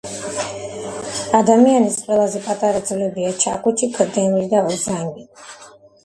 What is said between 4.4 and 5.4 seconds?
და უზანგი